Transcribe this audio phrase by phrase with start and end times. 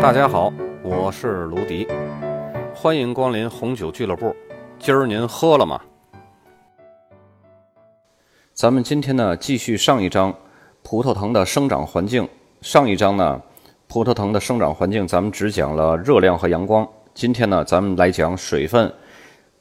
[0.00, 0.50] 大家好，
[0.82, 1.86] 我是卢迪，
[2.74, 4.34] 欢迎光临红酒俱乐部。
[4.78, 5.78] 今儿您喝了吗？
[8.54, 10.34] 咱们今天呢，继续上一章
[10.82, 12.26] 葡萄藤的生长环境。
[12.62, 13.42] 上一章呢，
[13.88, 16.88] 葡萄藤的生长环境咱们只讲了热量和阳光。
[17.12, 18.90] 今天呢，咱们来讲水分、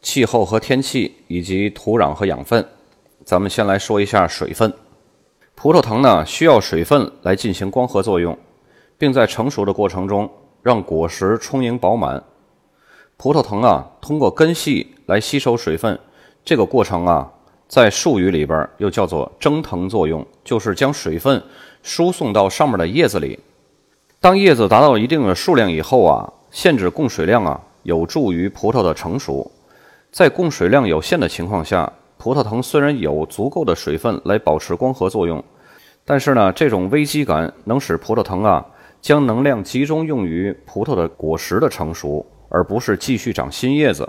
[0.02, 2.66] 气候和天气以及土壤和养分。
[3.26, 4.74] 咱们先来说一下水分。
[5.54, 8.38] 葡萄藤呢，需要水分来进行光合作用。
[9.00, 10.30] 并在成熟的过程中
[10.62, 12.22] 让果实充盈饱满。
[13.18, 15.98] 葡萄藤啊，通过根系来吸收水分，
[16.46, 17.32] 这个过程啊，
[17.68, 21.42] 在术语里边又叫做蒸腾作用，就是将水分
[21.82, 23.40] 输送到上面的叶子里。
[24.20, 29.50] 当叶子达到一定的数量以后啊，限制供水量啊，有助于葡萄的成熟。
[30.12, 35.42] 在供水量有限的情况下，葡萄藤虽然有足够的水分来保持光合作用，
[36.04, 38.66] 但是呢，这种危机感能使葡萄藤啊。
[39.02, 44.08] 将能量集中用于葡萄的果实的成熟，而不是继续长新叶子。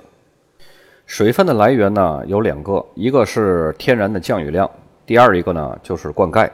[1.06, 4.70] 水分的来源呢有两个，一个是天然的降雨量，
[5.04, 6.48] 第二一个呢就是灌溉。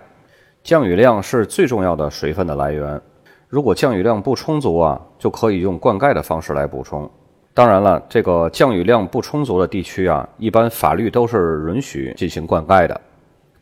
[0.64, 3.00] 降雨量是最重要的水分的来源。
[3.48, 7.08] 如果降雨量不充足啊，就可以用灌溉的方式来补充。
[7.54, 13.00] 当然了，这个降雨量不充足的地区啊，一般法律都是允许进行灌溉的。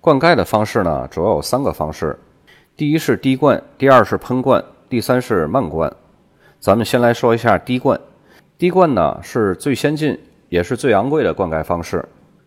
[0.01, 2.19] 灌溉的方式呢，主要有三个方式。
[2.77, 5.95] 第一是滴灌，第二是喷灌，第三是慢灌。
[6.59, 8.01] 咱们先来说一下滴灌。
[8.59, 12.05] 滴灌呢是最先进也是最昂贵的灌溉方式。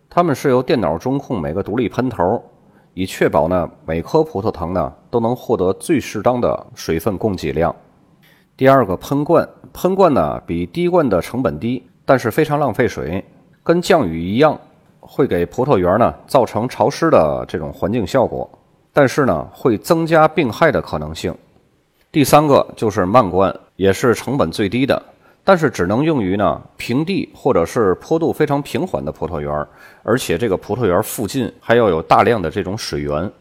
[0.09, 2.43] 它们是由电脑中控每个独立喷头，
[2.93, 7.73] 以确保呢每棵葡萄藤呢都能获得最适当的水分供给量。
[8.57, 13.23] 第二个喷灌，喷灌呢比滴灌的成本低，但是非常浪费水，
[13.63, 14.59] 跟降雨一样，
[14.99, 18.49] 会给葡萄园呢造成潮湿的这种环境效果。
[18.97, 21.31] 但是呢，会增加病害的可能性。
[22.11, 24.99] 第三个就是慢灌，也是成本最低的，
[25.43, 29.67] 但是只能用于呢平地或者是坡度非常平缓的葡萄园，
[30.01, 33.31] 而且这个葡萄园附近还要有大量的这种水源。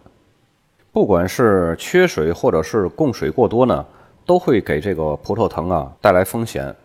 [0.92, 3.82] 不管是缺水或者是供水过多呢，
[4.26, 6.76] 都会给这个葡萄藤啊带来风险。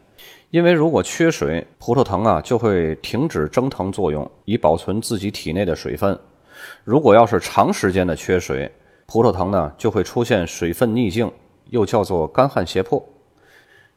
[0.49, 6.17] 因为如果缺水，葡萄藤啊就会停止蒸腾作用，以保存自己体内的水分。
[6.83, 8.71] 如果要是长时间的缺水，
[9.05, 11.31] 葡萄藤呢就会出现水分逆境，
[11.69, 13.03] 又叫做干旱胁迫。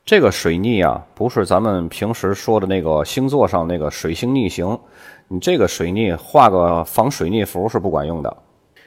[0.04, 4.78] 这个水逆啊，不是咱们平时说的那个星座上那个水星逆行，
[5.28, 8.36] 你这个水逆画个防水逆符是不管用的。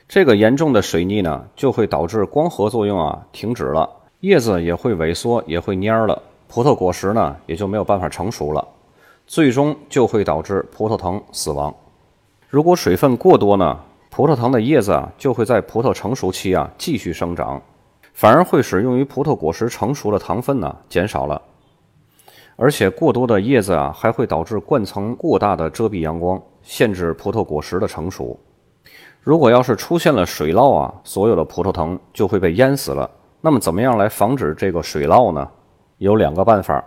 [0.08, 3.90] 这个严重的水逆呢，就会导致光合作用啊停止了，
[4.20, 8.68] 叶子也会萎缩，也会蔫了，葡萄果实呢也就没有办法成熟了，
[9.26, 11.74] 最终就会导致葡萄藤死亡。
[12.50, 13.78] 如果水分过多呢，
[14.10, 17.62] 葡萄藤的叶子啊就会在葡萄成熟期啊继续生长，
[18.14, 21.42] 反而会使用于葡萄果实成熟的糖分呢减少了。
[22.56, 28.40] 而且过多的叶子啊还会导致灌层过大的遮蔽阳光，限制葡萄果实的成熟。
[29.20, 33.10] 如果要是出现了水涝啊，所有的葡萄藤就会被淹死了。
[33.42, 35.46] 那么怎么样来防止这个水涝呢？
[35.98, 36.82] 有两个办法。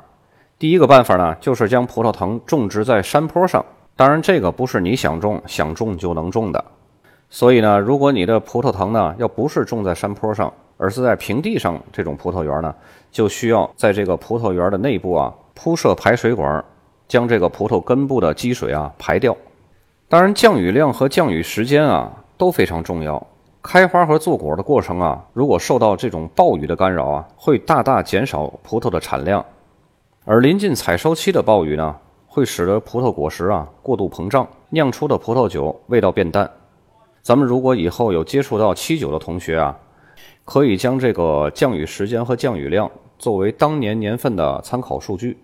[0.59, 3.63] 第一个办法呢，就是将葡萄藤种植在山坡上。
[4.01, 6.65] 当然，这个不是你想种想种就能种的。
[7.29, 12.75] 所以呢，如果你的葡萄藤呢，要不是种在山坡上，而是在平地上，这种葡萄园呢，
[13.11, 16.65] 就需要在这个葡萄园的内部啊铺设排水管，
[17.09, 19.37] 将这个葡萄根部的积水啊排掉。
[20.09, 23.27] 当然，降雨量和降雨时间啊都非常重要。
[23.61, 29.45] 开花和做果的过程啊，如果受到这种暴雨的干扰啊，会大大减少葡萄的产量。
[30.25, 31.95] 而临近采收期的暴雨呢？
[32.33, 36.49] 会使得葡萄果实啊过度膨胀，酿出的葡萄酒味道变淡。
[37.23, 39.77] 咱们如果以后有接触到七酒的同学啊，
[40.45, 45.37] 可以将这个降雨时间和降雨量作为当年年份的参考数据。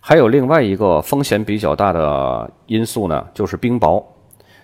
[0.00, 4.02] 还有另外一个风险比较大的因素呢，就是冰雹。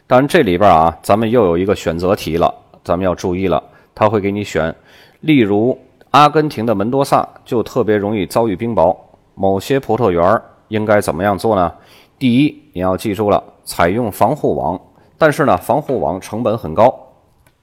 [0.06, 3.62] 当然这里边啊，咱们又有一个选择题了，咱们要注意了，
[3.94, 4.74] 他会给你选，
[5.20, 5.78] 例如
[6.10, 8.96] 阿根廷的门多萨就特别容易遭遇冰雹，
[9.34, 10.42] 某些葡萄园儿。
[10.70, 11.72] 应该怎么样做呢？
[12.18, 14.80] 第一，你要记住了，采用防护网，
[15.18, 17.08] 但是呢，防护网成本很高。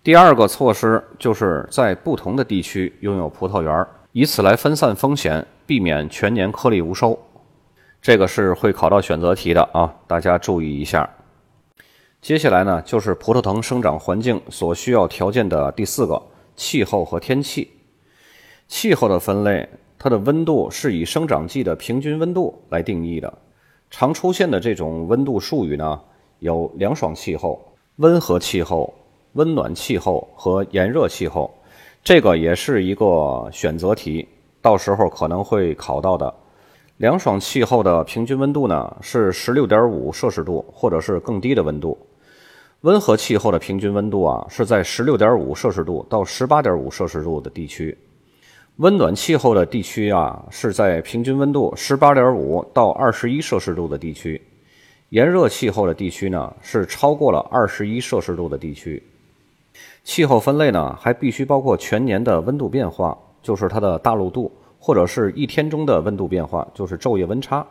[0.04, 7.18] 第二个措施就是在不同的地区拥有葡萄园，以此来分散风险，避免全年颗粒无收。
[8.01, 11.09] 这个是会考到选择题的啊，大家注意一下。
[12.21, 16.21] 接下来呢，就是葡萄藤生长环境所需要条件的第四个
[16.56, 17.71] 气候和天气。
[18.68, 19.69] 气候的分类。
[20.07, 23.38] 它的温度是以生长季的平均温度来定义的。
[23.92, 26.00] 常出现的这种温度术语呢，
[26.39, 27.62] 有凉爽气候、
[27.98, 28.94] 温和气候、
[29.33, 31.54] 温暖气候和炎热气候。
[32.06, 34.25] 这个也是一个选择题，
[34.62, 36.33] 到时候可能会考到的。
[36.95, 41.98] 凉爽气候的平均温度呢是十六点五摄氏度，或者是更低的温度。
[42.80, 47.98] 温和气候的平均温度啊是在十六点五摄氏度到十八点五摄氏度的地区。
[48.77, 54.39] 温暖气候的地区啊是在平均温度十八点五到二十一摄氏度的地区。
[55.09, 59.01] 炎热气候的地区呢是超过了二十一摄氏度的地区。
[60.03, 67.65] 气候分类呢还必须包括全年的温度变化，就是它的大陆度，或者是一天中的温度变化，就是昼夜温差，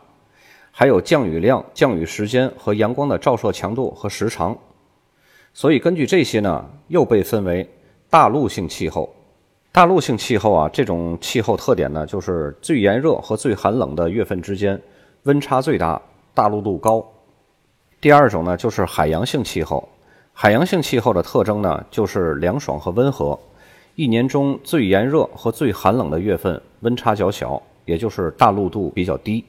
[0.71, 4.57] 还有降雨量、降雨时间和阳光的照射强度和时长。
[5.53, 7.65] 所以根据这些呢，又被分为
[8.09, 9.09] 大陆性气候。
[9.77, 14.81] 大陆性气候啊，这种气候特点呢，就是最炎热和最寒冷的月份之间
[15.25, 16.01] 温差最大，
[16.33, 17.05] 大陆度高。
[18.01, 19.87] 第二种呢，就是海洋性气候。
[20.33, 23.39] 海洋性气候的特征呢，就是凉爽和温和，
[23.93, 29.45] 一年中最炎热和最寒冷的月份温差较小，也就是大陆度比较低。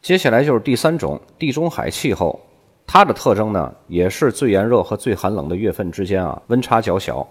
[0.00, 2.40] 接下来就是第三种地中海气候。
[2.86, 7.28] 它的特征呢，也是最炎热和最寒冷的月份之间啊，温差较小。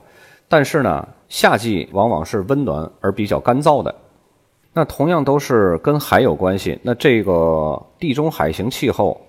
[0.48, 3.94] 但是呢，夏季往往是温暖而比较干燥的。
[4.74, 6.80] 那同样都是跟海有关系。
[6.84, 9.19] 那这个地中海型气候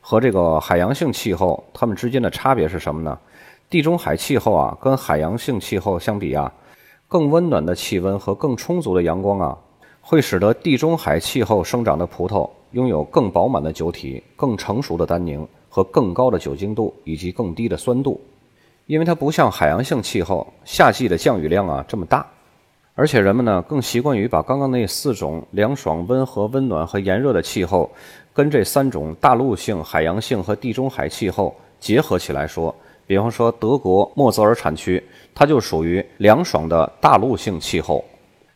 [0.00, 3.18] 和这个海洋性气候，它们之间的差别是什么呢？
[3.68, 6.52] 地中海气候啊，跟海洋性气候相比啊，
[7.08, 9.58] 更温暖的气温和更充足的阳光啊，
[10.00, 15.46] 会使得地中海气候生长的葡萄拥有更饱满的酒体、更成熟的单宁。
[15.72, 18.20] 和更高的酒精度以及更低的酸度，
[18.90, 22.26] 因为它不像海洋性气候，夏季的降雨量啊这么大，
[22.96, 27.88] 而且人们呢更习惯于把刚刚那四种凉爽、温和、温暖和炎热的气候，
[28.34, 32.74] 跟这三种大陆性、海洋性和地中海气候结合起来说。
[33.06, 35.00] 比方说德国莫泽尔产区，
[35.32, 38.02] 它就属于凉爽的大陆性气候；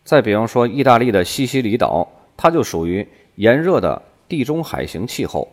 [0.02, 2.04] 再比方说意大利的西西里岛，
[2.36, 5.46] 它就属于炎热的地中海型气候。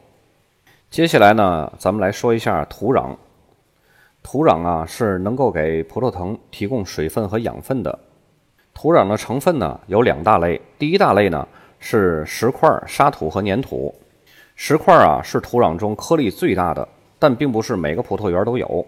[0.89, 3.15] 接下来呢，咱们来说一下土壤。
[4.23, 7.99] 土壤啊，是能够给葡萄藤提供水分和养分的。
[8.73, 10.61] 土壤的成分呢，有两大类。
[10.77, 11.47] 第一大类呢，
[11.79, 13.93] 是石块、沙土和粘土。
[14.55, 16.87] 石块啊，是土壤中颗粒最大的，
[17.17, 18.85] 但并不是每个葡萄园都有。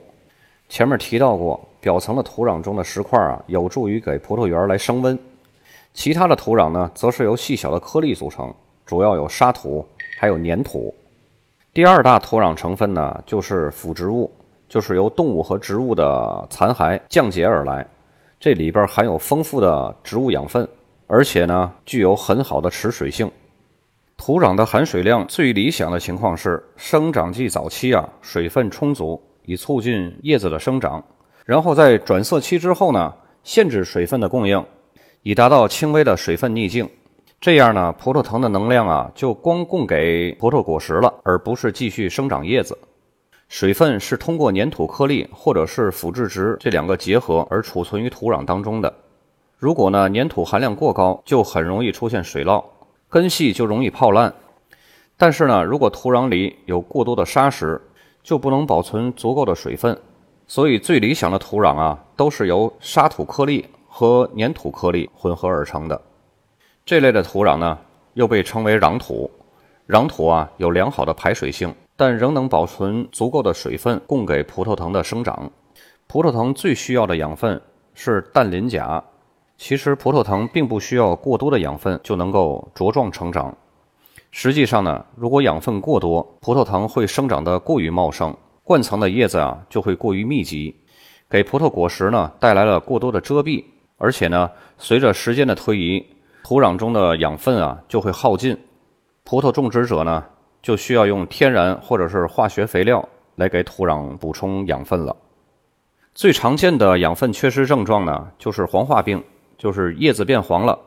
[0.70, 5.18] 前面提到过，表层的土壤中的石块啊，有助于给葡萄园来升温。
[5.94, 8.54] 其他的土壤呢，则是由细小的颗粒组成，
[8.86, 9.86] 主要有沙土，
[10.18, 10.94] 还有粘土。
[11.74, 14.32] 第二大土壤成分呢，就是腐植物，
[14.74, 17.86] 就是由动物和植物的残骸降解而来。
[18.40, 20.68] 这里边含有丰富的植物养分，
[21.06, 23.30] 而且呢，具有很好的持水性。
[24.18, 31.04] 土壤的含水量最理想的情况是，生长季早期啊，水分充足，以促进叶子的生长。
[31.46, 34.66] 然后在转色期之后呢，限制水分的供应，
[35.22, 36.90] 以达到轻微的水分逆境。
[37.40, 42.76] 这样呢，葡萄藤的能量啊，就光供给葡萄果实了，而不是继续生长叶子。
[43.54, 48.92] 水分是通过粘土颗粒或者是腐殖质这两个结合而储存于土壤当中的。
[49.60, 52.66] 如果呢粘土含量过高，就很容易出现水涝，
[53.08, 54.34] 根系就容易泡烂。
[55.18, 57.80] 但是呢，如果土壤里有过多的沙石，
[58.24, 59.96] 就不能保存足够的水分。
[60.48, 66.02] 所以最理想的土壤啊，都是由沙土颗粒和粘土颗粒混合而成的。
[66.84, 67.78] 这类的土壤呢，
[68.16, 69.30] 又被称为壤土。
[69.88, 75.52] 壤土啊，有良好的排水性，但仍能保存足够的水分，供给葡萄藤的生长。
[76.08, 77.62] 葡萄藤最需要的养分
[77.94, 79.04] 是氮磷钾。
[79.58, 83.56] 其实，葡萄藤并不需要过多的养分就能够茁壮成长。
[84.32, 90.76] 实际上呢，如果养分过多，葡萄藤会生长得过于茂盛，冠层的叶子啊就会过于密集，
[91.30, 93.64] 给葡萄果实呢带来了过多的遮蔽。
[93.98, 96.04] 而且呢，随着时间的推移，
[96.44, 98.58] 土壤中的养分啊就会耗尽，
[99.24, 100.26] 葡萄种植者呢
[100.64, 105.16] 就需要用天然或者是化学肥料来给土壤补充养分了。
[106.16, 109.24] 最常见的养分缺失症状呢就是黄化病，
[109.58, 110.80] 就是叶子变黄了。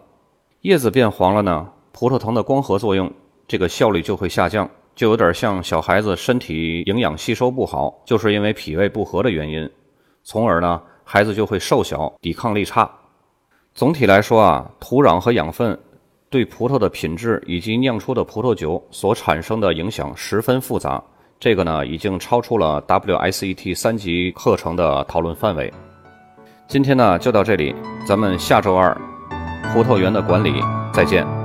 [0.62, 3.12] 叶子变黄了呢，葡萄藤的光合作用
[3.46, 9.70] 这个效率就会下降，就有点像小孩子身体营养吸收不好，就是因为脾胃不和的原因，
[10.24, 12.90] 从而呢孩子就会瘦小，抵抗力差。
[13.74, 15.78] 总体来说啊，土壤和养分
[16.28, 21.02] 对葡萄的品质以及酿出的葡萄酒所产生的影响十分复杂。
[21.38, 25.72] 这个呢，已经超出了 WSET 三级课程的讨论范围。
[26.66, 27.74] 今天呢，就到这里，
[28.08, 28.96] 咱们下周二
[29.72, 30.54] 葡萄园的管理
[30.92, 31.35] 再见。